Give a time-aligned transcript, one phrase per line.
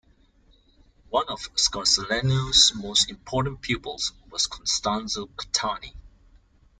[1.11, 5.93] One of Scarsellino's most important pupils was Costanzo Cattani.